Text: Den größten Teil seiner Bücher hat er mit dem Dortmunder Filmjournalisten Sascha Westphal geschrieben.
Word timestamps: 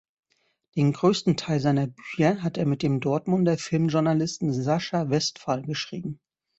Den 0.75 0.93
größten 0.93 1.37
Teil 1.37 1.59
seiner 1.59 1.85
Bücher 1.85 2.41
hat 2.41 2.57
er 2.57 2.65
mit 2.65 2.81
dem 2.81 3.01
Dortmunder 3.01 3.59
Filmjournalisten 3.59 4.51
Sascha 4.51 5.11
Westphal 5.11 5.61
geschrieben. 5.61 6.19